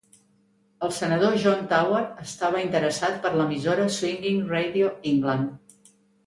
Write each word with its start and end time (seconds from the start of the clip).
El 0.85 0.93
senador 0.99 1.35
John 1.43 1.61
Tower 1.73 1.99
estava 2.23 2.63
interessat 2.69 3.19
per 3.27 3.33
l'emissora 3.37 3.87
Swinging 3.99 4.41
Radio 4.55 4.91
England. 5.13 5.93